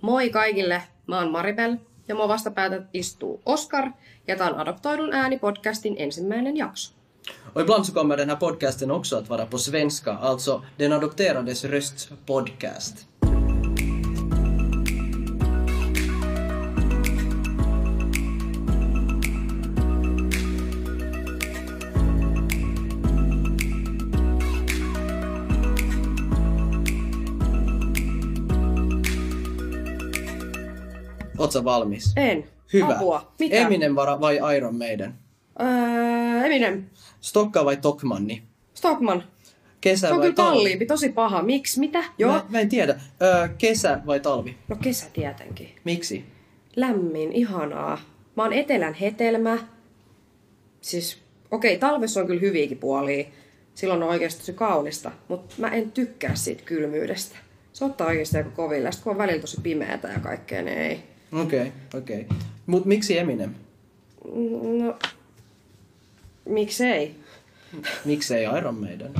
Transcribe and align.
Moi 0.00 0.30
kaikille, 0.30 0.82
mä 1.06 1.18
oon 1.18 1.30
Maribel 1.32 1.76
ja 2.08 2.14
mua 2.14 2.28
vastapäätä 2.28 2.82
istuu 2.92 3.42
Oskar 3.46 3.90
ja 4.26 4.36
tää 4.36 4.50
on 4.50 4.58
Adoptoidun 4.60 5.12
ääni 5.12 5.38
podcastin 5.38 5.94
ensimmäinen 5.98 6.56
jakso. 6.56 6.96
Och 7.54 7.62
ibland 7.62 7.84
så 7.86 7.92
kommer 7.92 8.16
den 8.16 8.28
här 8.30 8.36
podcasten 8.36 8.90
också 8.90 9.16
att 9.16 9.28
vara 9.28 9.46
på 9.46 9.58
svenska, 9.58 10.12
alltså 10.12 10.62
Den 10.78 10.92
adopterades 10.92 11.64
röst 11.64 12.10
podcast. 12.26 13.06
Ootko 31.46 31.64
valmis? 31.64 32.12
En. 32.16 32.44
Hyvä. 32.72 32.94
Apua. 32.94 33.32
Mitä? 33.38 33.56
Eminem 33.56 33.92
vara- 33.96 34.20
vai 34.20 34.56
Iron 34.56 34.76
Maiden? 34.78 35.14
Öö, 35.60 36.44
Eminem. 36.46 36.84
Stokka 37.20 37.64
vai 37.64 37.76
Tokmanni? 37.76 38.42
Stockman. 38.74 39.24
Kesä 39.80 40.08
Se 40.08 40.12
on 40.14 40.18
vai 40.18 40.24
kyllä 40.26 40.34
talvi? 40.34 40.56
kalliimpi, 40.56 40.86
tosi 40.86 41.08
paha. 41.08 41.42
Miksi? 41.42 41.80
Mitä? 41.80 42.04
Joo. 42.18 42.32
Mä, 42.32 42.44
mä 42.48 42.60
en 42.60 42.68
tiedä. 42.68 43.00
Öö, 43.22 43.48
kesä 43.58 44.00
vai 44.06 44.20
talvi? 44.20 44.56
No 44.68 44.76
kesä 44.76 45.06
tietenkin. 45.12 45.68
Miksi? 45.84 46.24
Lämmin, 46.76 47.32
ihanaa. 47.32 47.98
Mä 48.36 48.42
oon 48.42 48.52
etelän 48.52 48.94
hetelmä. 48.94 49.58
Siis, 50.80 51.18
okei, 51.50 51.78
talvessa 51.78 52.20
on 52.20 52.26
kyllä 52.26 52.40
hyviäkin 52.40 52.78
puolia. 52.78 53.24
Silloin 53.74 54.02
on 54.02 54.08
oikeasti 54.08 54.40
tosi 54.40 54.52
kaunista. 54.52 55.10
Mutta 55.28 55.54
mä 55.58 55.68
en 55.68 55.92
tykkää 55.92 56.34
siitä 56.34 56.62
kylmyydestä. 56.62 57.36
Se 57.72 57.84
ottaa 57.84 58.06
oikeasti 58.06 58.36
aika 58.36 58.50
koville. 58.50 58.92
Sitten 58.92 59.04
kun 59.04 59.12
on 59.12 59.18
välillä 59.18 59.40
tosi 59.40 59.60
pimeätä 59.62 60.08
ja 60.08 60.20
kaikkea, 60.20 60.62
niin 60.62 60.78
ei. 60.78 61.02
Okei, 61.32 61.60
okay, 61.60 61.70
okei. 61.94 62.20
Okay. 62.20 62.36
Mut 62.66 62.84
miksi 62.84 63.18
Eminem? 63.18 63.54
No, 64.78 64.98
miksei? 66.48 67.14
Miksei 68.04 68.44
Iron 68.58 68.74
Maiden? 68.74 69.14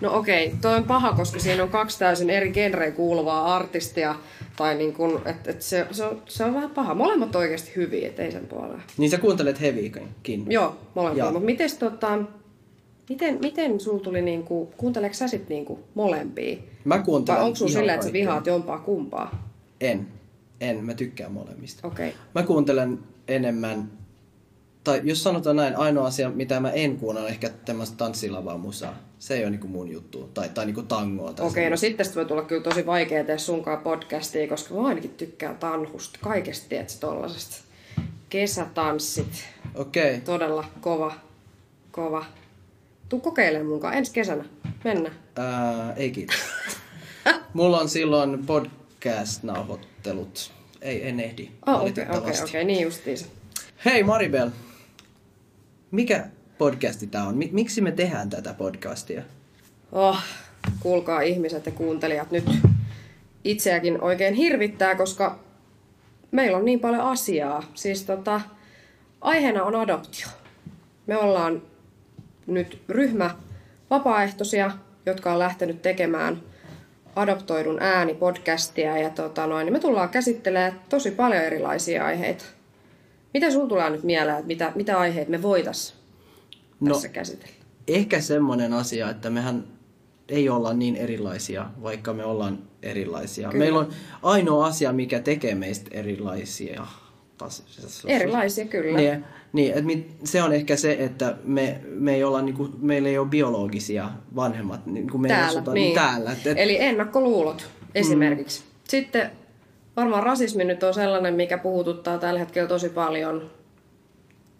No 0.00 0.16
okei, 0.16 0.54
toi 0.60 0.76
on 0.76 0.84
paha, 0.84 1.12
koska 1.12 1.38
siinä 1.38 1.62
on 1.62 1.68
kaksi 1.68 1.98
täysin 1.98 2.30
eri 2.30 2.50
genreen 2.52 2.92
kuuluvaa 2.92 3.56
artistia. 3.56 4.14
Tai 4.56 4.74
niin 4.74 4.92
kun, 4.92 5.22
et, 5.24 5.48
et 5.48 5.62
se, 5.62 5.86
se, 5.90 6.04
on, 6.04 6.22
se 6.26 6.44
on 6.44 6.54
vähän 6.54 6.70
paha. 6.70 6.94
Molemmat 6.94 7.36
oikeasti 7.36 7.72
hyviä, 7.76 8.08
et 8.08 8.20
ei 8.20 8.32
sen 8.32 8.46
puolella. 8.46 8.80
Niin 8.98 9.10
sä 9.10 9.18
kuuntelet 9.18 9.60
heavykin? 9.60 10.08
Joo, 10.48 10.76
molemmat. 10.94 11.32
Mutta 11.32 11.46
mites 11.46 11.74
tota, 11.74 12.18
miten, 13.08 13.38
miten 13.40 13.80
sul 13.80 13.98
tuli 13.98 14.22
niinku, 14.22 14.72
kuunteleeko 14.76 15.14
sä 15.14 15.28
sit 15.28 15.48
niinku 15.48 15.78
molempia? 15.94 16.56
Mä 16.84 16.98
kuuntelen 16.98 17.38
Vai 17.38 17.46
onko 17.46 17.56
sun 17.56 17.70
sillä, 17.70 17.94
että 17.94 18.06
sä 18.06 18.12
vihaat 18.12 18.46
jompaa 18.46 18.78
kumpaa? 18.78 19.50
En. 19.80 20.06
En. 20.60 20.84
Mä 20.84 20.94
tykkään 20.94 21.32
molemmista. 21.32 21.88
Okei. 21.88 22.08
Okay. 22.08 22.20
Mä 22.34 22.42
kuuntelen 22.42 22.98
enemmän, 23.28 23.90
tai 24.84 25.00
jos 25.04 25.22
sanotaan 25.22 25.56
näin, 25.56 25.76
ainoa 25.76 26.06
asia, 26.06 26.30
mitä 26.30 26.60
mä 26.60 26.70
en 26.70 26.96
kuunnella, 26.96 27.26
on 27.26 27.32
ehkä 27.32 27.48
tämmöistä 27.48 27.96
tanssilavaa 27.96 28.58
musaa. 28.58 28.98
Se 29.18 29.34
ei 29.34 29.42
ole 29.42 29.50
niinku 29.50 29.68
mun 29.68 29.90
juttu. 29.90 30.30
Tai, 30.34 30.48
tai 30.48 30.66
niinku 30.66 30.82
tangoa. 30.82 31.34
Okei, 31.40 31.70
no 31.70 31.76
sitten 31.76 32.06
voi 32.14 32.24
tulla 32.24 32.42
kyllä 32.42 32.62
tosi 32.62 32.86
vaikea 32.86 33.24
tehdä 33.24 33.38
sunkaan 33.38 33.78
podcastia, 33.78 34.48
koska 34.48 34.74
mä 34.74 34.86
ainakin 34.86 35.10
tykkään 35.10 35.56
tanhusta. 35.56 36.18
Kaikesta 36.22 36.74
sä 36.86 37.00
tollasesta. 37.00 37.56
Kesätanssit. 38.28 39.48
Okei. 39.74 40.10
Okay. 40.10 40.20
Todella 40.20 40.64
kova, 40.80 41.14
kova. 41.90 42.24
Tuu 43.08 43.20
kokeilemaan 43.20 43.66
munkaan 43.66 43.94
ensi 43.94 44.12
kesänä. 44.12 44.44
Mennään. 44.84 45.16
Ää, 45.36 45.92
ei 45.92 46.10
kiitos. 46.10 46.36
Mulla 47.52 47.80
on 47.80 47.88
silloin 47.88 48.46
podcast-nauhoittelut. 50.14 50.52
Ei, 50.82 51.08
en 51.08 51.20
ehdi. 51.20 51.50
Oh, 51.66 51.74
okei, 51.74 51.82
valitettavasti. 51.82 52.42
okei, 52.42 52.50
okei, 52.50 52.64
niin 52.64 52.82
justiinsa. 52.82 53.26
Hei 53.84 54.02
Maribel, 54.02 54.50
mikä 55.90 56.26
podcasti 56.58 57.06
tää 57.06 57.24
on? 57.24 57.36
Mi- 57.36 57.50
miksi 57.52 57.80
me 57.80 57.92
tehdään 57.92 58.30
tätä 58.30 58.54
podcastia? 58.54 59.22
Oh, 59.92 60.18
kuulkaa 60.80 61.20
ihmiset 61.20 61.66
ja 61.66 61.72
kuuntelijat 61.72 62.30
nyt 62.30 62.44
itseäkin 63.44 64.02
oikein 64.02 64.34
hirvittää, 64.34 64.94
koska 64.94 65.38
meillä 66.30 66.58
on 66.58 66.64
niin 66.64 66.80
paljon 66.80 67.02
asiaa. 67.02 67.62
Siis 67.74 68.04
tota, 68.04 68.40
aiheena 69.20 69.64
on 69.64 69.74
adoptio. 69.74 70.28
Me 71.06 71.16
ollaan 71.16 71.62
nyt 72.46 72.82
ryhmä 72.88 73.36
vapaaehtoisia, 73.90 74.70
jotka 75.06 75.32
on 75.32 75.38
lähtenyt 75.38 75.82
tekemään 75.82 76.42
adoptoidun 77.16 77.82
ääni 77.82 78.14
podcastia 78.14 78.98
ja 78.98 79.10
tota 79.10 79.46
noin, 79.46 79.64
niin 79.64 79.72
me 79.72 79.78
tullaan 79.80 80.08
käsittelemään 80.08 80.80
tosi 80.88 81.10
paljon 81.10 81.42
erilaisia 81.42 82.04
aiheita. 82.06 82.44
Mitä 83.34 83.50
sun 83.50 83.68
tulee 83.68 83.90
nyt 83.90 84.02
mieleen, 84.02 84.36
että 84.36 84.46
mitä, 84.46 84.72
mitä 84.74 84.98
aiheita 84.98 85.30
me 85.30 85.42
voitais 85.42 85.94
No. 86.80 86.94
tässä 86.94 87.08
käsitellä? 87.08 87.54
Ehkä 87.88 88.20
semmonen 88.20 88.72
asia, 88.72 89.10
että 89.10 89.30
mehän 89.30 89.64
ei 90.28 90.48
olla 90.48 90.72
niin 90.74 90.96
erilaisia, 90.96 91.66
vaikka 91.82 92.12
me 92.12 92.24
ollaan 92.24 92.58
erilaisia. 92.82 93.48
Kyllä. 93.48 93.64
Meillä 93.64 93.78
on 93.78 93.88
ainoa 94.22 94.66
asia, 94.66 94.92
mikä 94.92 95.20
tekee 95.20 95.54
meistä 95.54 95.90
erilaisia. 95.90 96.86
Erilaisia 98.06 98.64
kyllä. 98.64 98.96
Niin, 98.98 99.24
niin 99.52 99.70
että 99.70 99.82
mit- 99.82 100.16
se 100.24 100.42
on 100.42 100.52
ehkä 100.52 100.76
se, 100.76 100.96
että 101.00 101.36
me, 101.44 101.80
me 101.84 102.14
ei 102.14 102.24
olla, 102.24 102.42
niinku, 102.42 102.68
meillä 102.78 103.08
ei 103.08 103.18
ole 103.18 103.28
biologisia 103.28 104.10
vanhemmat, 104.36 104.86
niin 104.86 105.10
kuin 105.10 105.20
me 105.20 105.28
täällä, 105.28 105.46
asuta 105.46 105.72
niin. 105.72 105.94
täällä. 105.94 106.32
Et, 106.32 106.46
et, 106.46 106.58
Eli 106.58 106.82
ennakkoluulot 106.82 107.70
esimerkiksi. 107.94 108.60
Mm. 108.60 108.66
Sitten 108.84 109.30
varmaan 109.96 110.22
rasismi 110.22 110.64
nyt 110.64 110.82
on 110.82 110.94
sellainen, 110.94 111.34
mikä 111.34 111.58
puhututtaa 111.58 112.18
tällä 112.18 112.40
hetkellä 112.40 112.68
tosi 112.68 112.88
paljon. 112.88 113.50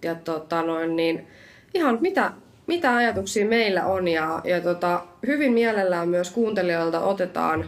Ja 0.02 0.14
tota 0.14 0.62
noin, 0.62 0.96
niin 0.96 1.26
ihan 1.74 1.98
mitä, 2.00 2.32
mitä 2.66 2.96
ajatuksia 2.96 3.46
meillä 3.46 3.86
on 3.86 4.08
ja, 4.08 4.40
ja 4.44 4.60
tota, 4.60 5.04
hyvin 5.26 5.52
mielellään 5.52 6.08
myös 6.08 6.30
kuuntelijoilta 6.30 7.00
otetaan 7.00 7.64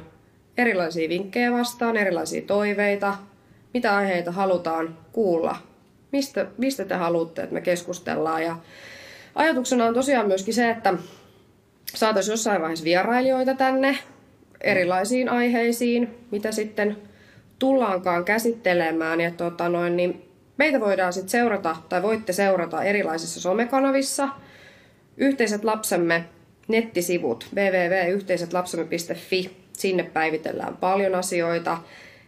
erilaisia 0.58 1.08
vinkkejä 1.08 1.52
vastaan, 1.52 1.97
erilaisia 1.97 2.42
toiveita, 2.42 3.14
mitä 3.74 3.96
aiheita 3.96 4.32
halutaan 4.32 4.98
kuulla, 5.12 5.56
mistä, 6.12 6.46
mistä 6.58 6.84
te 6.84 6.94
haluatte, 6.94 7.42
että 7.42 7.54
me 7.54 7.60
keskustellaan. 7.60 8.42
Ja 8.42 8.56
ajatuksena 9.34 9.84
on 9.84 9.94
tosiaan 9.94 10.26
myöskin 10.28 10.54
se, 10.54 10.70
että 10.70 10.94
saataisiin 11.94 12.32
jossain 12.32 12.60
vaiheessa 12.60 12.84
vierailijoita 12.84 13.54
tänne 13.54 13.98
erilaisiin 14.60 15.28
aiheisiin, 15.28 16.14
mitä 16.30 16.52
sitten 16.52 16.96
tullaankaan 17.58 18.24
käsittelemään. 18.24 19.20
Ja 19.20 19.30
tota 19.30 19.68
noin, 19.68 19.96
niin 19.96 20.28
meitä 20.56 20.80
voidaan 20.80 21.12
sitten 21.12 21.30
seurata, 21.30 21.76
tai 21.88 22.02
voitte 22.02 22.32
seurata 22.32 22.82
erilaisissa 22.82 23.40
somekanavissa. 23.40 24.28
Yhteiset 25.16 25.64
lapsemme 25.64 26.24
nettisivut 26.68 27.46
www.yhteisetlapsemme.fi. 27.54 29.50
Sinne 29.72 30.02
päivitellään 30.02 30.76
paljon 30.76 31.14
asioita. 31.14 31.78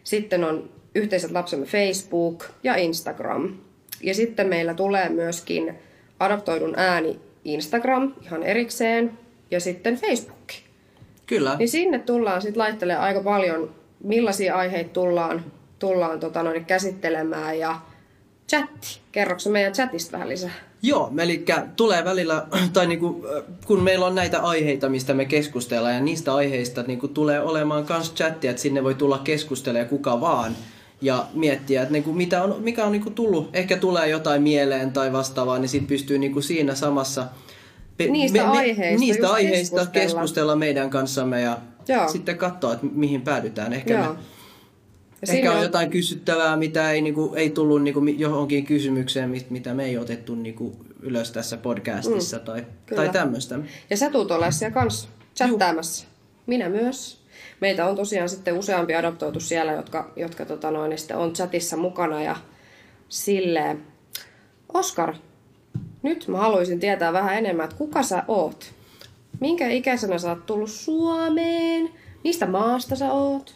Sitten 0.03 0.43
on 0.43 0.69
Yhteiset 0.95 1.31
lapsemme 1.31 1.65
Facebook 1.65 2.45
ja 2.63 2.75
Instagram. 2.75 3.57
Ja 4.03 4.15
sitten 4.15 4.47
meillä 4.47 4.73
tulee 4.73 5.09
myöskin 5.09 5.75
adoptoidun 6.19 6.73
ääni 6.77 7.19
Instagram 7.45 8.13
ihan 8.21 8.43
erikseen 8.43 9.17
ja 9.51 9.59
sitten 9.59 9.95
Facebook. 9.95 10.51
kyllä. 11.25 11.55
Niin 11.55 11.69
sinne 11.69 11.99
tullaan 11.99 12.41
sitten 12.41 12.59
laittelemaan 12.59 13.05
aika 13.05 13.23
paljon, 13.23 13.75
millaisia 14.03 14.55
aiheita 14.55 14.89
tullaan, 14.93 15.45
tullaan 15.79 16.19
tota 16.19 16.43
noin, 16.43 16.65
käsittelemään 16.65 17.59
ja 17.59 17.79
chatti. 18.49 18.99
Kerroksä 19.11 19.49
meidän 19.49 19.73
chatista 19.73 20.11
vähän 20.11 20.29
lisää? 20.29 20.51
Joo, 20.81 21.11
eli 21.17 21.45
tulee 21.75 22.05
välillä, 22.05 22.45
tai 22.73 22.87
niinku, 22.87 23.25
kun 23.65 23.83
meillä 23.83 24.05
on 24.05 24.15
näitä 24.15 24.39
aiheita, 24.39 24.89
mistä 24.89 25.13
me 25.13 25.25
keskustellaan, 25.25 25.95
ja 25.95 26.01
niistä 26.01 26.35
aiheista 26.35 26.83
niinku, 26.83 27.07
tulee 27.07 27.41
olemaan 27.41 27.85
myös 27.89 28.13
chattia, 28.13 28.49
että 28.51 28.61
sinne 28.61 28.83
voi 28.83 28.95
tulla 28.95 29.17
keskustelemaan 29.23 29.89
kuka 29.89 30.21
vaan, 30.21 30.55
ja 31.01 31.25
miettiä, 31.33 31.81
että 31.81 31.91
niinku, 31.91 32.13
mitä 32.13 32.43
on, 32.43 32.55
mikä 32.59 32.85
on 32.85 32.91
niinku, 32.91 33.09
tullut, 33.09 33.49
ehkä 33.53 33.77
tulee 33.77 34.07
jotain 34.09 34.41
mieleen 34.41 34.91
tai 34.91 35.13
vastaavaa, 35.13 35.59
niin 35.59 35.69
sitten 35.69 35.87
pystyy 35.87 36.17
niinku, 36.17 36.41
siinä 36.41 36.75
samassa 36.75 37.25
pe- 37.97 38.07
Niistä 38.07 38.51
aiheista 38.51 38.99
niistä 38.99 39.29
aiheista 39.29 39.75
keskustella. 39.75 40.05
keskustella 40.05 40.55
meidän 40.55 40.89
kanssamme 40.89 41.41
ja 41.41 41.57
Joo. 41.87 42.07
sitten 42.07 42.37
katsoa, 42.37 42.73
että 42.73 42.85
mihin 42.93 43.21
päädytään. 43.21 43.73
Ehkä 43.73 43.93
Joo. 43.93 44.13
me 44.13 44.19
Ja 45.27 45.33
Ehkä 45.33 45.51
on 45.51 45.57
on- 45.57 45.63
jotain 45.63 45.89
kysyttävää, 45.89 46.57
mitä 46.57 46.91
ei, 46.91 47.01
niinku, 47.01 47.33
ei 47.35 47.49
tullut 47.49 47.83
niinku, 47.83 48.01
mi- 48.01 48.19
johonkin 48.19 48.65
kysymykseen, 48.65 49.29
mit- 49.29 49.49
mitä 49.49 49.73
me 49.73 49.85
ei 49.85 49.97
otettu 49.97 50.35
niinku, 50.35 50.75
ylös 50.99 51.31
tässä 51.31 51.57
podcastissa 51.57 52.37
mm, 52.37 52.43
tai, 52.43 52.65
kyllä. 52.85 53.03
tai 53.03 53.13
tämmöistä. 53.13 53.59
Ja 53.89 53.97
sä 53.97 54.09
tuut 54.09 54.31
olemaan 54.31 54.53
siellä 54.53 54.73
kanssa 54.73 55.09
chattaamassa. 55.35 56.07
Minä 56.47 56.69
myös. 56.69 57.21
Meitä 57.61 57.85
on 57.87 57.95
tosiaan 57.95 58.29
sitten 58.29 58.57
useampi 58.57 58.95
adoptoitu 58.95 59.39
siellä, 59.39 59.71
jotka, 59.71 60.13
jotka 60.15 60.45
tota 60.45 60.71
noin, 60.71 60.89
niin 60.89 60.97
sitten 60.99 61.17
on 61.17 61.33
chatissa 61.33 61.77
mukana 61.77 62.23
ja 62.23 62.35
silleen. 63.09 63.83
Oskar, 64.73 65.15
nyt 66.03 66.27
mä 66.27 66.37
haluaisin 66.37 66.79
tietää 66.79 67.13
vähän 67.13 67.37
enemmän, 67.37 67.63
että 67.63 67.75
kuka 67.75 68.03
sä 68.03 68.23
oot? 68.27 68.73
Minkä 69.39 69.67
ikäisenä 69.67 70.17
sä 70.17 70.29
oot 70.29 70.45
tullut 70.45 70.69
Suomeen? 70.69 71.89
Mistä 72.23 72.47
maasta 72.47 72.95
sä 72.95 73.11
oot? 73.11 73.55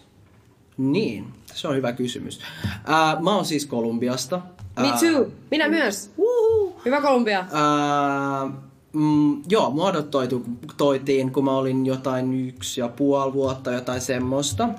Niin. 0.78 1.26
Se 1.56 1.68
on 1.68 1.76
hyvä 1.76 1.94
kysymys. 1.94 2.40
Ää, 2.86 3.18
mä 3.22 3.36
oon 3.36 3.46
siis 3.46 3.66
Kolumbiasta. 3.66 4.42
Me 4.80 4.88
too. 4.88 5.28
Minä 5.52 5.68
myös. 5.70 6.12
Uhu. 6.18 6.82
Hyvä 6.86 7.02
Kolumbia. 7.02 7.46
Ää, 7.52 8.52
mm, 8.94 9.42
joo, 9.50 9.72
mua 9.72 9.88
adoptoitiin, 9.88 11.32
kun 11.32 11.44
mä 11.44 11.58
olin 11.58 11.86
jotain 11.86 12.48
yksi 12.48 12.82
ja 12.82 12.88
puoli 12.88 13.34
vuotta, 13.34 13.72
jotain 13.72 14.02
semmoista. 14.02 14.70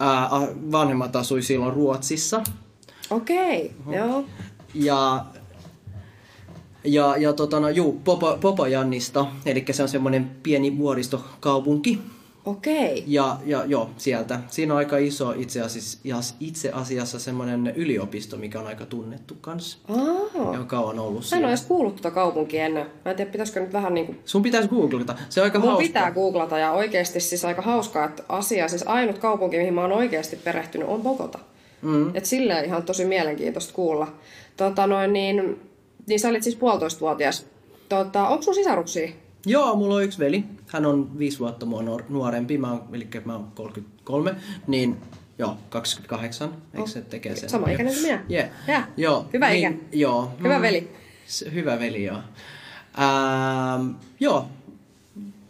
Ää, 0.00 0.28
vanhemmat 0.72 1.16
asui 1.16 1.42
silloin 1.42 1.74
Ruotsissa. 1.74 2.42
Okei, 3.10 3.74
okay. 3.86 3.96
joo. 3.96 4.24
Ja, 4.74 5.24
ja, 6.84 7.16
ja 7.16 7.32
tota, 7.32 7.60
no, 7.60 7.68
juu, 7.68 8.00
Popo, 8.04 8.38
Popojannista, 8.40 9.26
eli 9.46 9.64
se 9.70 9.82
on 9.82 9.88
semmoinen 9.88 10.30
pieni 10.42 10.78
vuoristokaupunki. 10.78 11.98
Okei. 12.44 13.04
Ja, 13.06 13.36
ja 13.44 13.64
joo, 13.64 13.90
sieltä. 13.96 14.40
Siinä 14.50 14.74
on 14.74 14.78
aika 14.78 14.96
iso 14.96 15.32
itse 15.36 15.60
asiassa, 15.60 15.98
itse 16.40 16.70
asiassa 16.72 17.18
semmoinen 17.18 17.72
yliopisto, 17.76 18.36
mikä 18.36 18.60
on 18.60 18.66
aika 18.66 18.86
tunnettu 18.86 19.36
kanssa. 19.40 19.78
Aa. 19.88 20.54
Joka 20.54 20.80
on 20.80 20.98
ollut 20.98 21.24
Mä 21.30 21.36
en 21.36 21.44
ole 21.44 21.50
edes 21.52 21.62
kuullut 21.66 21.96
tuota 21.96 22.10
kaupunkia 22.10 22.64
ennen. 22.64 22.86
Mä 23.04 23.10
en 23.10 23.16
tiedä, 23.16 23.30
pitäisikö 23.30 23.60
nyt 23.60 23.72
vähän 23.72 23.94
niinku... 23.94 24.14
Sun 24.24 24.42
pitäisi 24.42 24.68
googlata. 24.68 25.14
Se 25.28 25.40
on 25.40 25.44
aika 25.44 25.58
Mun 25.58 25.68
hauska. 25.68 25.86
pitää 25.86 26.10
googlata 26.10 26.58
ja 26.58 26.72
oikeasti 26.72 27.20
siis 27.20 27.44
aika 27.44 27.62
hauskaa, 27.62 28.04
että 28.04 28.22
asia, 28.28 28.68
siis 28.68 28.86
ainut 28.86 29.18
kaupunki, 29.18 29.58
mihin 29.58 29.74
mä 29.74 29.82
oon 29.82 29.92
oikeasti 29.92 30.36
perehtynyt, 30.36 30.88
on 30.88 31.02
Bogota. 31.02 31.38
Mm. 31.82 32.10
Et 32.16 32.24
silleen 32.24 32.64
ihan 32.64 32.82
tosi 32.82 33.04
mielenkiintoista 33.04 33.74
kuulla. 33.74 34.12
Tota 34.56 34.86
noin, 34.86 35.12
niin, 35.12 35.60
niin 36.06 36.20
sä 36.20 36.28
olit 36.28 36.42
siis 36.42 36.56
puolitoistavuotias. 36.56 37.46
Tota, 37.88 38.28
onko 38.28 38.42
sun 38.42 38.54
sisaruksia? 38.54 39.08
Joo, 39.46 39.76
mulla 39.76 39.94
on 39.94 40.04
yksi 40.04 40.18
veli. 40.18 40.44
Hän 40.68 40.86
on 40.86 41.18
viisi 41.18 41.38
vuotta 41.38 41.66
mua 41.66 41.82
nuor- 41.82 42.04
nuorempi. 42.08 42.58
Mä 42.58 42.70
oon, 42.70 42.82
eli 42.92 43.08
mä 43.24 43.32
oon 43.32 43.48
33. 43.54 44.34
Niin 44.66 44.96
joo, 45.38 45.56
28. 45.70 46.50
Eikö 46.74 46.88
se 46.90 47.00
tekee 47.02 47.36
sen? 47.36 47.48
Sama 47.50 47.66
ikäinen 47.70 47.94
kuin 47.94 48.02
minä. 48.06 48.24
Yeah. 48.30 48.48
Jaa. 48.68 48.86
Joo. 48.96 49.26
Hyvä 49.32 49.48
niin, 49.50 49.72
ikä. 49.72 49.84
Joo. 49.92 50.32
Hyvä 50.42 50.56
Mm. 50.56 50.62
veli. 50.62 50.90
Hyvä 51.54 51.78
veli, 51.78 52.04
joo. 52.04 52.18
Ähm, 52.98 53.90
joo. 54.20 54.46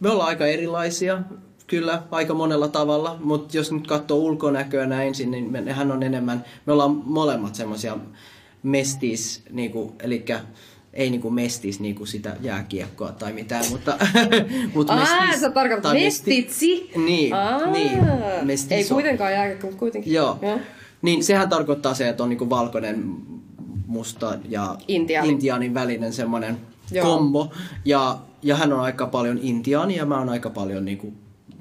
Me 0.00 0.10
ollaan 0.10 0.28
aika 0.28 0.46
erilaisia, 0.46 1.22
kyllä, 1.66 2.02
aika 2.10 2.34
monella 2.34 2.68
tavalla, 2.68 3.16
mutta 3.20 3.56
jos 3.56 3.72
nyt 3.72 3.86
katsoo 3.86 4.18
ulkonäköä 4.18 4.86
näin, 4.86 5.14
niin 5.26 5.52
me, 5.52 5.72
hän 5.72 5.92
on 5.92 6.02
enemmän, 6.02 6.44
me 6.66 6.72
ollaan 6.72 7.02
molemmat 7.04 7.54
semmoisia 7.54 7.96
mestis, 8.62 9.42
niinku, 9.50 9.94
eli 10.00 10.24
ei 10.98 11.10
niinku 11.10 11.30
mestis 11.30 11.80
niinku 11.80 12.06
sitä 12.06 12.36
jääkiekkoa 12.40 13.12
tai 13.12 13.32
mitään, 13.32 13.64
mutta, 13.70 13.98
mutta 14.74 14.92
Aa, 14.92 15.36
sä 15.40 15.50
tarkoitat 15.50 15.92
mestitsi? 15.92 16.90
Niin, 16.96 17.34
Aa. 17.34 17.66
niin, 17.66 17.98
mestizo. 18.42 18.74
Ei 18.74 18.84
kuitenkaan 18.84 19.32
jääkiekko, 19.32 19.66
mutta 19.66 19.78
kuitenkin. 19.78 20.12
Joo. 20.12 20.38
Joo. 20.42 20.58
Niin 21.02 21.24
sehän 21.24 21.48
tarkoittaa 21.48 21.94
se, 21.94 22.08
että 22.08 22.22
on 22.22 22.28
niinku 22.28 22.50
valkoinen, 22.50 23.16
musta 23.86 24.38
ja 24.48 24.76
Intiaani. 24.88 25.28
intiaanin 25.28 25.74
välinen 25.74 26.12
semmoinen 26.12 26.58
kombo. 27.02 27.52
Ja, 27.84 28.18
ja 28.42 28.56
hän 28.56 28.72
on 28.72 28.80
aika 28.80 29.06
paljon 29.06 29.38
intiaani 29.42 29.96
ja 29.96 30.06
mä 30.06 30.18
oon 30.18 30.28
aika 30.28 30.50
paljon 30.50 30.84
niinku 30.84 31.12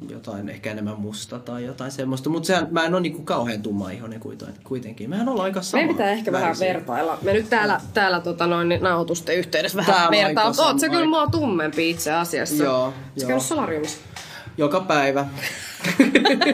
jotain 0.10 0.50
ehkä 0.50 0.72
enemmän 0.72 1.00
musta 1.00 1.40
tai 1.40 1.66
jotain 1.66 1.92
semmoista. 1.92 2.30
Mutta 2.30 2.68
mä 2.72 2.86
en 2.86 2.94
ole 2.94 3.02
niinku 3.02 3.22
kauhean 3.22 3.62
tumma 3.62 3.90
ihonen 3.90 4.22
kuitenkin. 4.64 5.10
Mehän 5.10 5.30
ollaan 5.30 5.46
aika 5.46 5.62
sama. 5.62 5.82
Meidän 5.82 5.96
pitää 5.96 6.12
ehkä 6.12 6.32
vähän 6.32 6.46
värisiä. 6.48 6.68
vertailla. 6.74 7.18
Me 7.22 7.34
nyt 7.34 7.50
täällä, 7.50 7.82
täällä 7.94 8.20
tota 8.20 8.48
noin, 8.48 8.70
niin 8.70 8.82
nauhoitusten 8.84 9.38
yhteydessä 9.38 9.78
vähän 9.78 9.96
Täällä 9.96 10.12
vertaa. 10.26 10.48
aika 10.48 10.64
Oot 10.64 10.80
sä 10.80 10.86
sama- 10.88 10.94
kyllä 10.94 11.10
mua 11.10 11.28
tummempi 11.28 11.90
itse 11.90 12.12
asiassa. 12.12 12.64
Joo, 12.64 12.94
Sä 13.18 13.28
joo. 13.28 13.40
solariumissa. 13.40 13.98
Joka 14.58 14.80
päivä. 14.80 15.26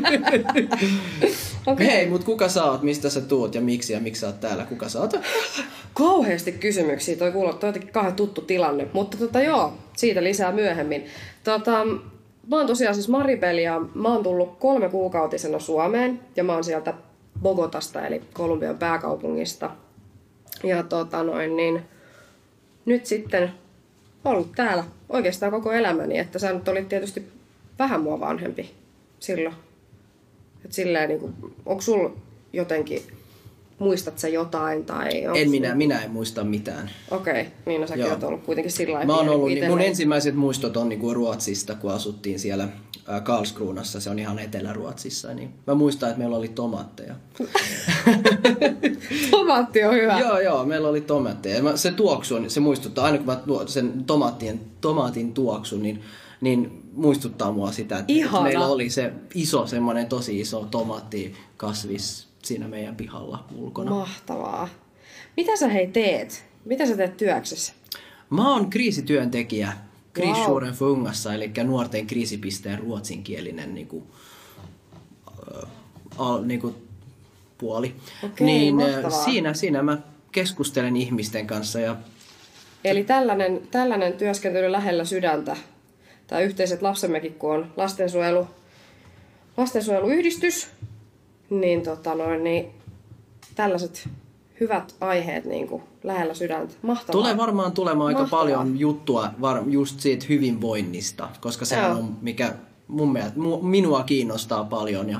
Okei. 1.66 1.88
Hei, 1.88 2.10
mut 2.10 2.24
kuka 2.24 2.50
sä 2.50 2.64
oot? 2.64 2.82
Mistä 2.84 3.10
sä 3.10 3.22
tuut 3.22 3.56
ja 3.56 3.62
miksi 3.62 3.94
ja 3.94 4.00
miksi 4.00 4.20
sä 4.20 4.28
oot 4.28 4.40
täällä? 4.40 4.66
Kuka 4.66 4.90
sä 4.90 5.00
oot? 5.00 5.14
Kauheasti 5.94 6.52
kysymyksiä. 6.52 7.16
Toi 7.16 7.32
kuulostaa 7.32 7.68
jotenkin 7.68 7.92
kauhean 7.94 8.16
tuttu 8.16 8.42
tilanne. 8.42 8.88
Mutta 8.94 9.18
tota 9.18 9.42
joo, 9.42 9.74
siitä 9.98 10.24
lisää 10.24 10.52
myöhemmin. 10.52 11.06
Tota, 11.44 11.86
mä 12.50 12.58
oon 12.58 12.68
tosiaan 12.68 12.96
siis 12.96 13.10
Maribel 13.10 13.58
ja 13.58 13.82
mä 13.96 14.14
oon 14.14 14.24
tullut 14.24 14.60
kolme 14.60 14.90
kuukautisena 14.90 15.60
Suomeen. 15.60 16.20
Ja 16.36 16.44
mä 16.44 16.54
oon 16.54 16.64
sieltä 16.64 16.94
Bogotasta 17.42 18.08
eli 18.08 18.22
Kolumbian 18.34 18.78
pääkaupungista. 18.78 19.72
Ja 20.64 20.84
tota 20.84 21.24
noin 21.24 21.56
niin, 21.56 21.82
nyt 22.86 23.06
sitten 23.06 23.52
ollut 24.26 24.52
täällä 24.56 24.84
oikeastaan 25.10 25.52
koko 25.52 25.72
elämäni. 25.72 26.18
Että 26.18 26.40
sä 26.40 26.54
nyt 26.54 26.68
olit 26.68 26.90
tietysti 26.90 27.28
vähän 27.80 28.02
mua 28.02 28.20
vanhempi 28.20 28.72
silloin. 29.20 29.56
Et 30.66 30.74
silleen 30.74 31.10
niinku, 31.10 31.34
onko 31.66 31.82
sul 31.82 32.10
jotenkin, 32.54 33.02
muistat 33.80 34.20
sä 34.20 34.28
jotain 34.28 34.86
tai... 34.86 35.10
En 35.36 35.50
minä, 35.50 35.76
minä 35.76 36.04
en 36.04 36.12
muista 36.12 36.44
mitään. 36.44 36.90
Okei, 37.12 37.42
okay. 37.42 37.46
niin 37.66 37.82
no 37.82 37.88
säkin 37.88 38.12
oot 38.12 38.24
ollut 38.24 38.44
kuitenkin 38.44 38.72
sillä 38.72 38.94
lailla 38.94 39.14
Mä 39.14 39.20
oon 39.20 39.30
ollut, 39.30 39.50
niin 39.50 39.68
mun 39.70 39.82
ensimmäiset 39.82 40.36
muistot 40.36 40.78
on 40.78 40.90
niinku 40.90 41.14
Ruotsista, 41.14 41.76
kun 41.76 41.92
asuttiin 41.92 42.40
siellä 42.40 42.68
ää, 43.08 43.22
Karlskronassa, 43.22 44.00
se 44.00 44.10
on 44.10 44.20
ihan 44.20 44.40
Etelä-Ruotsissa, 44.40 45.34
niin 45.34 45.50
mä 45.68 45.74
muistan, 45.74 46.10
että 46.10 46.20
meillä 46.20 46.38
oli 46.38 46.48
tomaatteja. 46.48 47.16
Tomaatti 49.32 49.84
on 49.84 49.94
hyvä. 49.94 50.20
joo, 50.20 50.40
joo, 50.40 50.66
meillä 50.66 50.88
oli 50.88 51.02
tomaatteja. 51.02 51.56
Ja 51.56 51.64
mä- 51.64 51.78
Se 51.78 51.92
tuoksu, 51.92 52.36
se 52.48 52.60
muistuttaa, 52.60 53.06
aina 53.06 53.18
kun 53.18 53.26
mä 53.28 53.36
tuon 53.36 53.68
sen 53.68 54.04
tomaattien, 54.06 54.60
tomaatin 54.82 55.34
tuoksun, 55.34 55.84
niin, 55.84 56.02
niin 56.42 56.84
muistuttaa 56.94 57.52
mua 57.52 57.72
sitä, 57.72 58.00
että 58.00 58.14
Ihana. 58.14 58.44
meillä 58.44 58.68
oli 58.68 58.90
se 58.90 59.14
iso, 59.36 59.68
semmoinen 59.68 60.08
tosi 60.08 60.40
iso 60.40 60.68
tomaattikasvis 60.72 62.33
siinä 62.46 62.68
meidän 62.68 62.96
pihalla 62.96 63.46
ulkona. 63.56 63.92
Mahtavaa. 63.92 64.70
Mitä 65.38 65.58
sä 65.58 65.68
hei 65.68 65.88
teet? 65.88 66.46
Mitä 66.66 66.86
sä 66.86 66.98
teet 66.98 67.18
työksessä? 67.18 67.74
Mä 68.30 68.54
oon 68.54 68.70
kriisityöntekijä 68.70 69.74
Wow. 70.20 70.26
Kriisjouren 70.26 70.74
Fungassa, 70.74 71.34
eli 71.34 71.52
nuorten 71.64 72.08
kriisipisteen 72.08 72.80
ruotsinkielinen 72.80 73.76
niinku, 73.76 74.08
äh, 75.56 75.70
al, 76.18 76.44
niinku, 76.44 76.76
puoli. 77.58 77.96
Okei, 78.24 78.46
niin 78.46 78.76
mahtavaa. 78.76 79.24
siinä, 79.24 79.54
siinä 79.54 79.84
mä 79.84 79.98
keskustelen 80.32 80.96
ihmisten 80.96 81.48
kanssa 81.48 81.80
ja 81.80 81.96
Eli 82.84 83.04
tällainen, 83.04 83.62
tällainen 83.72 84.14
työskentely 84.14 84.72
lähellä 84.72 85.06
sydäntä, 85.06 85.58
tai 86.28 86.44
yhteiset 86.44 86.82
lapsemmekin, 86.82 87.34
kun 87.34 87.54
on 87.54 87.72
lastensuojelu, 87.78 88.48
lastensuojeluyhdistys, 89.58 90.68
niin, 91.62 91.82
tota 91.82 92.16
noin, 92.16 92.44
niin 92.44 92.72
tällaiset 93.56 94.10
hyvät 94.60 94.96
aiheet 95.02 95.46
niin 95.46 95.68
kuin 95.68 95.84
lähellä 96.04 96.34
sydäntä. 96.34 96.74
Mahtavaa. 96.82 97.22
tulee 97.22 97.38
varmaan 97.38 97.72
tulemaan 97.72 98.08
aika 98.08 98.20
Mahtavaa. 98.20 98.44
paljon 98.44 98.80
juttua 98.80 99.30
var, 99.42 99.64
just 99.68 100.00
siitä 100.00 100.26
hyvinvoinnista, 100.30 101.30
koska 101.42 101.66
sehän 101.66 101.90
Joo. 101.90 102.00
on 102.00 102.18
mikä 102.22 102.54
mun 102.88 103.14
mielestä, 103.14 103.40
minua 103.62 104.04
kiinnostaa 104.04 104.64
paljon 104.64 105.10
ja, 105.10 105.20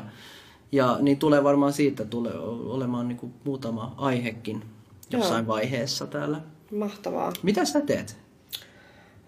ja 0.72 0.98
niin 1.02 1.18
tulee 1.18 1.44
varmaan 1.44 1.74
siitä 1.74 2.06
tulee 2.06 2.40
olemaan 2.66 3.08
niinku 3.08 3.32
muutama 3.44 3.94
aihekin 3.98 4.64
jossain 5.12 5.48
vaiheessa 5.48 6.08
täällä. 6.08 6.42
Mahtavaa. 6.76 7.34
Mitä 7.44 7.66
sä 7.66 7.82
teet? 7.82 8.18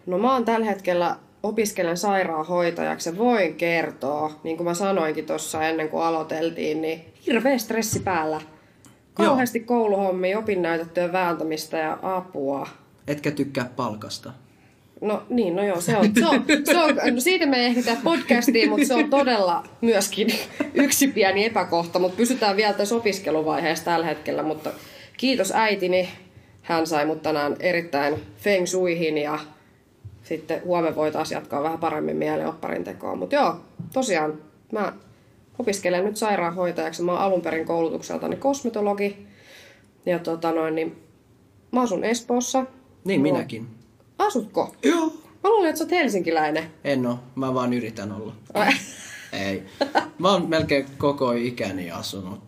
No 0.06 0.18
mä 0.18 0.34
oon 0.34 0.46
tällä 0.46 0.66
hetkellä 0.66 1.18
opiskelen 1.48 1.98
sairaanhoitajaksi 1.98 3.10
ja 3.10 3.18
voin 3.18 3.56
kertoa, 3.56 4.40
niin 4.44 4.58
kuin 4.58 4.68
mä 4.68 4.74
sanoinkin 4.74 5.26
tuossa 5.26 5.64
ennen 5.64 5.90
kuin 5.90 6.04
aloiteltiin, 6.04 6.82
niin 6.82 7.06
hirveä 7.28 7.58
stressi 7.58 8.00
päällä. 8.00 8.42
Kauheasti 9.14 9.60
kouluhommia, 9.60 10.40
opinnäytetyön 10.40 11.12
vääntämistä 11.12 11.78
ja 11.78 11.98
apua. 12.02 12.68
Etkä 13.08 13.32
tykkää 13.32 13.70
palkasta. 13.76 14.34
No 15.02 15.24
niin, 15.30 15.56
no 15.56 15.64
joo, 15.64 15.82
se 15.82 15.98
on, 15.98 16.06
se 16.20 16.26
on, 16.26 16.46
se 16.64 16.78
on 16.78 16.96
no 17.16 17.20
siitä 17.20 17.46
me 17.46 17.58
ei 17.58 17.66
ehkä 17.66 17.82
tehdä 17.82 18.02
podcastia, 18.04 18.70
mutta 18.70 18.88
se 18.88 18.94
on 18.94 19.10
todella 19.10 19.64
myöskin 19.82 20.28
yksi 20.74 21.08
pieni 21.08 21.46
epäkohta, 21.46 22.00
mutta 22.00 22.18
pysytään 22.18 22.58
vielä 22.58 22.74
tässä 22.74 22.96
opiskeluvaiheessa 22.96 23.86
tällä 23.86 24.06
hetkellä, 24.06 24.44
mutta 24.44 24.72
kiitos 25.18 25.52
äitini, 25.56 26.10
hän 26.62 26.88
sai 26.88 27.06
mut 27.06 27.22
tänään 27.22 27.56
erittäin 27.60 28.16
feng 28.38 28.68
shuihin 28.68 29.18
ja 29.18 29.40
sitten 30.26 30.62
huomenna 30.66 30.96
voi 30.96 31.12
taas 31.12 31.32
jatkaa 31.32 31.64
vähän 31.64 31.80
paremmin 31.80 32.18
mieleen 32.18 32.48
opparin 32.48 32.84
tekoa, 32.84 33.16
mutta 33.16 33.36
joo, 33.36 33.60
tosiaan 33.94 34.34
mä 34.72 34.94
opiskelen 35.60 36.06
nyt 36.06 36.18
sairaanhoitajaksi, 36.18 37.04
mä 37.04 37.12
oon 37.12 37.22
alun 37.22 37.42
perin 37.42 37.66
koulutukseltani 37.66 38.36
kosmetologi 38.36 39.28
ja 40.06 40.20
tota 40.20 40.52
noin, 40.52 40.76
niin 40.76 41.04
mä 41.72 41.82
asun 41.82 42.04
Espoossa. 42.04 42.66
Niin 43.06 43.22
minäkin. 43.22 43.68
Asutko? 44.20 44.76
Joo. 44.84 45.06
Mä 45.44 45.50
luulen, 45.50 45.70
että 45.70 45.80
sä 45.80 45.84
oot 45.84 45.92
helsinkiläinen. 45.92 46.64
En 46.84 47.06
oo, 47.06 47.20
mä 47.36 47.54
vaan 47.54 47.74
yritän 47.74 48.12
olla. 48.12 48.34
Ei. 49.34 49.64
Mä 50.20 50.32
oon 50.32 50.50
melkein 50.50 50.86
koko 50.98 51.32
ikäni 51.32 51.92
asunut. 51.92 52.40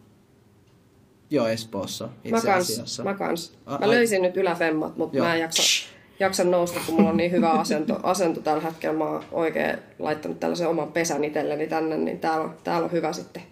Joo, 1.29 1.47
Espoossa 1.47 2.09
itse 2.23 2.29
mä 2.47 2.53
kans, 2.53 2.69
asiassa. 2.69 3.03
mä 3.03 3.13
kans. 3.13 3.57
Mä 3.65 3.77
ai- 3.81 3.89
löysin 3.89 4.21
nyt 4.21 4.37
yläfemmat, 4.37 4.97
mutta 4.97 5.19
mä 5.19 5.33
en 5.35 5.41
jaksa, 5.41 5.87
jaksa 6.19 6.43
nousta, 6.43 6.79
kun 6.85 6.95
mulla 6.95 7.09
on 7.09 7.17
niin 7.17 7.31
hyvä 7.31 7.51
asento, 7.51 7.99
asento 8.03 8.41
tällä 8.41 8.61
hetkellä. 8.63 8.97
Mä 8.97 9.03
oon 9.03 9.23
oikein 9.31 9.77
laittanut 9.99 10.39
tällaisen 10.39 10.67
oman 10.69 10.91
pesän 10.91 11.23
itselleni 11.23 11.67
tänne, 11.67 11.97
niin 11.97 12.19
täällä 12.19 12.43
on, 12.45 12.55
täällä 12.63 12.85
on 12.85 12.91
hyvä 12.91 13.13
sitten 13.13 13.43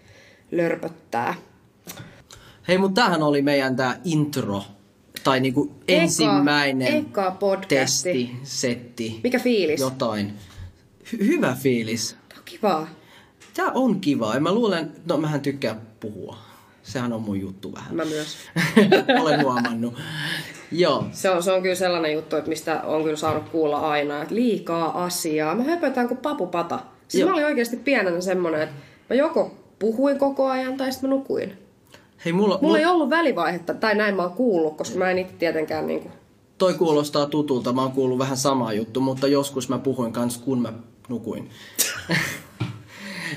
lörpöttää. 0.51 1.33
Hei, 2.67 2.77
mutta 2.77 3.01
tämähän 3.01 3.23
oli 3.23 3.41
meidän 3.41 3.75
tämä 3.75 3.97
intro. 4.03 4.63
Tai 5.23 5.39
niinku 5.39 5.71
Eka- 5.79 5.83
ensimmäinen 5.87 6.93
eka 6.93 7.31
podcasti. 7.31 7.75
testi, 7.79 8.35
setti, 8.43 9.19
Mikä 9.23 9.39
fiilis? 9.39 9.79
jotain. 9.79 10.33
Hy- 11.03 11.25
hyvä 11.25 11.55
fiilis. 11.61 12.15
Tää 12.29 12.37
on 12.37 12.43
kivaa. 12.45 12.87
Tää 13.53 13.71
on 13.73 13.99
kiva. 13.99 14.33
Ja 14.33 14.39
mä 14.39 14.53
luulen, 14.53 14.91
no 15.05 15.17
mähän 15.17 15.41
tykkään 15.41 15.81
puhua. 15.99 16.37
Sehän 16.83 17.13
on 17.13 17.21
mun 17.21 17.39
juttu 17.39 17.73
vähän. 17.73 17.95
Mä 17.95 18.05
myös. 18.05 18.37
Olen 19.21 19.43
huomannut. 19.43 19.93
Joo. 20.79 21.03
Se 21.11 21.29
on, 21.29 21.43
se 21.43 21.51
on 21.51 21.61
kyllä 21.61 21.75
sellainen 21.75 22.13
juttu, 22.13 22.35
että 22.35 22.49
mistä 22.49 22.81
on 22.81 23.03
kyllä 23.03 23.15
saanut 23.15 23.49
kuulla 23.49 23.79
aina, 23.79 24.21
että 24.21 24.35
liikaa 24.35 25.03
asiaa. 25.05 25.55
Mä 25.55 25.63
höpötän 25.63 26.07
kuin 26.07 26.17
papupata. 26.17 26.79
Siis 27.07 27.21
Joo. 27.21 27.29
mä 27.29 27.33
olin 27.35 27.45
oikeasti 27.45 27.77
pienenä 27.77 28.21
semmonen, 28.21 28.61
että 28.61 28.75
mä 29.09 29.15
joko 29.15 29.51
puhuin 29.79 30.17
koko 30.19 30.47
ajan 30.47 30.77
tai 30.77 30.91
sitten 30.91 31.09
mä 31.09 31.15
nukuin. 31.15 31.53
Hei, 32.25 32.33
mulla, 32.33 32.47
Mulla 32.47 32.59
mulla 32.61 32.79
ei 32.79 32.85
ollut 32.85 33.09
välivaihetta, 33.09 33.73
tai 33.73 33.95
näin 33.95 34.15
mä 34.15 34.21
oon 34.23 34.31
kuullut, 34.31 34.77
koska 34.77 34.97
mä 34.99 35.11
en 35.11 35.17
itse 35.17 35.33
tietenkään 35.33 35.87
niinku... 35.87 36.09
toi 36.57 36.73
kuulostaa 36.73 37.25
tutulta. 37.25 37.73
Mä 37.73 37.81
oon 37.81 37.91
kuullut 37.91 38.19
vähän 38.19 38.37
samaa 38.37 38.73
juttu, 38.73 39.01
mutta 39.01 39.27
joskus 39.27 39.69
mä 39.69 39.77
puhuin 39.77 40.13
kans, 40.13 40.37
kun 40.37 40.61
mä 40.61 40.73
nukuin. 41.09 41.49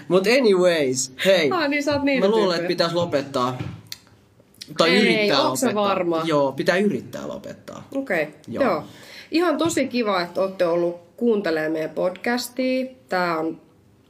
Mut 0.09 0.27
anyways, 0.27 1.13
hei. 1.25 1.51
Ah, 1.51 1.69
niin 1.69 1.83
sä 1.83 1.93
oot 1.93 2.03
niitä 2.03 2.27
Mä 2.27 2.31
luulen, 2.31 2.45
että 2.45 2.57
tyyppejä. 2.57 2.69
pitäis 2.69 2.93
lopettaa. 2.93 3.59
Tai 4.79 4.91
Ei, 4.91 5.03
yrittää 5.03 5.45
lopettaa. 5.45 5.75
varma? 5.75 6.23
Joo, 6.25 6.53
pitää 6.53 6.77
yrittää 6.77 7.29
lopettaa. 7.29 7.89
Okei, 7.95 8.23
okay. 8.23 8.35
Joo. 8.49 8.65
joo. 8.65 8.73
joo. 8.73 8.85
Ihan 9.31 9.59
tosi 9.59 9.89
kiva, 9.89 10.21
että 10.23 10.41
olette 10.41 10.67
ollut 10.67 11.01
kuuntelemaan 11.17 11.73
meidän 11.73 11.91
podcastia. 11.91 12.87
Tää 13.09 13.39
on, 13.39 13.61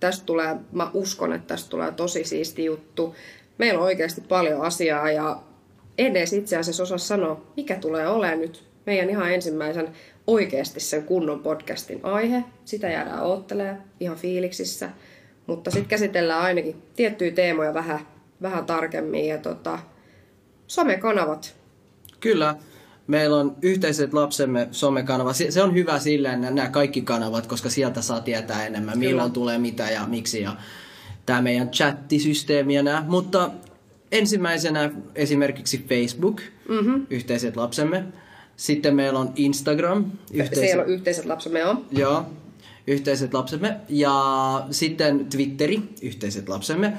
tästä 0.01 0.27
tulee, 0.27 0.57
mä 0.73 0.91
uskon, 0.95 1.33
että 1.33 1.47
tästä 1.47 1.71
tulee 1.71 1.93
tosi 1.93 2.25
siisti 2.25 2.65
juttu. 2.65 3.15
Meillä 3.59 3.79
on 3.81 3.85
oikeasti 3.85 4.21
paljon 4.21 4.63
asiaa 4.63 5.11
ja 5.11 5.43
en 5.99 6.17
edes 6.17 6.33
itse 6.33 6.57
asiassa 6.57 6.83
osaa 6.83 6.99
sanoa, 6.99 7.41
mikä 7.57 7.77
tulee 7.77 8.09
olemaan 8.09 8.41
nyt 8.41 8.65
meidän 8.87 9.11
ihan 9.11 9.33
ensimmäisen 9.33 9.89
oikeasti 10.27 10.81
sen 10.81 11.03
kunnon 11.05 11.41
podcastin 11.41 12.01
aihe. 12.03 12.45
Sitä 12.65 12.89
jäädään 12.89 13.23
oottelemaan 13.23 13.83
ihan 14.01 14.17
fiiliksissä. 14.17 14.91
Mutta 15.47 15.71
sitten 15.71 15.89
käsitellään 15.89 16.43
ainakin 16.43 16.83
tiettyjä 16.97 17.31
teemoja 17.31 17.75
vähän, 17.75 18.01
vähän 18.43 18.67
tarkemmin. 18.67 19.29
Ja 19.29 19.39
tota, 19.39 19.79
somekanavat 20.69 21.59
Kyllä. 22.21 22.57
Meillä 23.07 23.37
on 23.37 23.57
yhteiset 23.63 24.13
lapsemme 24.13 24.69
somekanava. 24.71 25.33
Se 25.33 25.63
on 25.63 25.75
hyvä 25.75 25.99
silleen 25.99 26.41
nämä 26.41 26.69
kaikki 26.69 27.03
kanavat, 27.03 27.47
koska 27.47 27.71
sieltä 27.71 28.03
saa 28.03 28.21
tietää 28.21 28.67
enemmän, 28.67 28.99
milloin 28.99 29.33
tulee 29.33 29.59
mitä 29.59 29.91
ja 29.91 30.07
miksi. 30.07 30.41
Ja 30.41 30.57
tämä 31.27 31.43
meidän 31.43 31.71
chattisysteemi 31.71 32.75
ja 32.75 32.83
nää. 32.83 33.05
Mutta 33.09 33.51
ensimmäisenä 34.13 34.91
esimerkiksi 35.15 35.85
Facebook, 35.89 36.41
mm-hmm. 36.69 37.07
yhteiset 37.11 37.57
lapsemme. 37.57 38.05
Sitten 38.57 38.95
meillä 38.95 39.19
on 39.19 39.33
Instagram, 39.37 40.05
yhteiset, 40.33 40.65
Siellä 40.65 40.85
on 40.85 40.91
yhteiset 40.91 41.25
lapsemme, 41.25 41.59
joo. 41.59 41.85
joo, 41.93 42.27
yhteiset 42.87 43.35
lapsemme. 43.35 43.77
Ja 43.89 44.67
sitten 44.71 45.27
Twitteri, 45.27 45.83
yhteiset 46.03 46.49
lapsemme. 46.49 46.93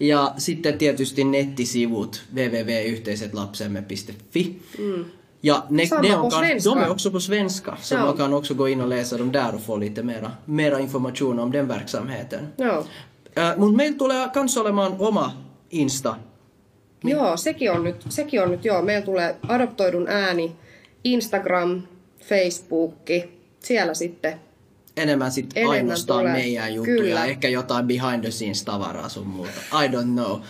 Ja 0.00 0.34
sitten 0.38 0.78
tietysti 0.78 1.24
nettisivut 1.24 2.24
www.yhteisetlapsemme.fi. 2.34 4.62
Mm. 4.78 5.04
Ja 5.42 5.66
ne, 5.70 5.86
Samma 5.86 6.02
ne 6.08 6.16
on 6.16 6.30
kan, 6.30 6.44
de 6.64 6.78
är 6.78 6.90
också 6.90 7.10
på 7.10 7.20
svenska. 7.20 7.76
Så 7.80 7.94
Ja. 7.94 8.04
man 8.06 8.16
kan 8.16 8.34
också 8.34 8.54
gå 8.54 8.68
in 8.68 8.80
och 8.80 8.88
läsa 8.88 9.18
dem 9.18 9.32
där 9.32 9.54
och 9.54 9.60
få 9.60 9.76
lite 9.76 10.02
mera, 10.02 10.30
mera 10.46 10.80
information 10.80 11.38
om 11.38 11.52
den 11.52 11.68
verksamheten. 11.68 12.52
Joo. 12.58 12.84
Äh, 13.38 13.58
Mutta 13.58 13.76
meillä 13.76 13.98
tulee 13.98 14.28
kans 14.34 14.56
olemaan 14.56 14.94
oma 14.98 15.32
Insta. 15.70 16.16
Joo, 17.04 17.36
sekin 17.36 17.70
on, 17.72 17.84
nyt, 17.84 17.96
sekin 18.08 18.42
on 18.42 18.50
nyt, 18.50 18.64
joo. 18.64 18.82
Meillä 18.82 19.04
tulee 19.06 19.36
adoptoidun 19.48 20.08
ääni, 20.08 20.52
Instagram, 21.04 21.82
Facebook, 22.28 22.94
siellä 23.60 23.94
sitten. 23.94 24.40
Enemmän 24.96 25.32
sit 25.32 25.46
Enemmän 25.54 25.76
ainoastaan 25.76 26.20
tulee. 26.20 26.32
meidän 26.32 26.74
juttuja. 26.74 26.96
Kyllä. 26.96 27.24
Ehkä 27.24 27.48
jotain 27.48 27.86
behind 27.86 28.20
the 28.20 28.30
scenes 28.30 28.64
tavaraa 28.64 29.08
sun 29.08 29.26
muuta. 29.26 29.60
I 29.84 29.88
don't 29.88 30.12
know. 30.12 30.40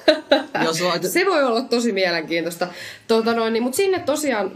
Jos 0.64 0.80
lait... 0.80 1.02
Se 1.02 1.26
voi 1.26 1.44
olla 1.44 1.60
tosi 1.60 1.92
mielenkiintoista. 1.92 2.68
Tuota 3.08 3.34
noin, 3.34 3.52
niin, 3.52 3.62
mutta 3.62 3.76
sinne 3.76 3.98
tosiaan 3.98 4.52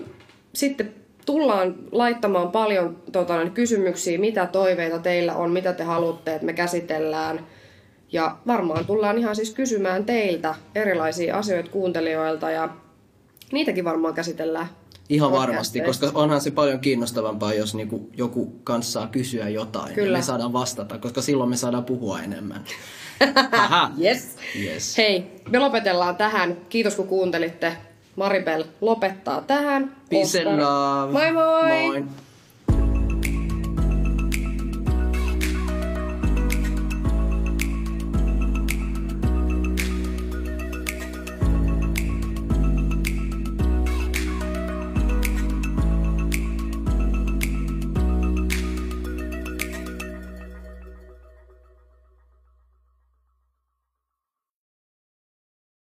sitten 0.53 0.95
tullaan 1.27 1.75
laittamaan 1.93 2.51
paljon 2.51 3.03
tota, 3.13 3.37
noin, 3.37 3.51
kysymyksiä, 3.51 4.19
mitä 4.19 4.47
toiveita 4.47 4.99
teillä 4.99 5.35
on, 5.35 5.51
mitä 5.51 5.73
te 5.73 5.85
haluatte, 5.85 6.35
että 6.35 6.47
me 6.47 6.53
käsitellään. 6.53 7.47
Ja 8.13 8.37
varmaan 8.47 8.87
tullaan 8.87 9.19
ihan 9.19 9.37
siis 9.37 9.55
kysymään 9.55 10.05
teiltä 10.05 10.55
erilaisia 10.75 11.37
asioita 11.37 11.71
kuuntelijoilta 11.71 12.51
ja 12.51 12.69
niitäkin 13.53 13.85
varmaan 13.85 14.15
käsitellään. 14.15 14.67
Ihan 15.11 15.33
varmasti, 15.33 15.81
koska 15.81 16.11
onhan 16.14 16.40
se 16.40 16.50
paljon 16.50 16.81
kiinnostavampaa, 16.81 17.55
jos 17.55 17.75
niinku 17.75 18.11
joku 18.17 18.61
kanssa 18.64 18.93
saa 18.93 19.07
kysyä 19.07 19.49
jotain 19.49 19.95
Kyllä. 19.95 20.09
ja 20.09 20.19
me 20.19 20.23
saadaan 20.23 20.52
vastata, 20.52 20.99
koska 20.99 21.23
silloin 21.23 21.50
me 21.50 21.57
saadaan 21.57 21.85
puhua 21.85 22.21
enemmän. 22.21 22.64
Aha. 23.52 23.90
Yes. 24.05 24.37
Yes. 24.64 24.97
Hei, 24.99 25.43
me 25.49 25.59
lopetellaan 25.59 26.17
tähän. 26.17 26.57
Kiitos 26.69 26.95
kun 26.95 27.09
kuuntelitte. 27.09 27.76
Maribel 28.17 28.64
lopettaa 28.81 29.40
tähän. 29.40 29.97
Peace 30.11 30.49
and 30.49 30.61
love. 30.61 31.12
Moi 31.12 31.33
moi! 31.33 31.87
Moi. 31.87 32.05